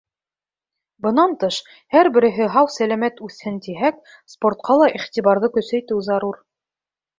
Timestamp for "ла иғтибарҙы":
4.85-5.53